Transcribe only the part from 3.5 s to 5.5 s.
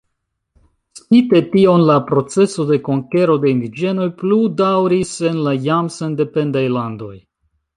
indiĝenoj pludaŭris en